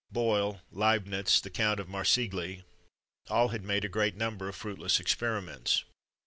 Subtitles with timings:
[0.11, 2.63] Boyle, Leibnitz, the Count of Marsigli
[3.29, 5.83] all had made a great number of fruitless experiments.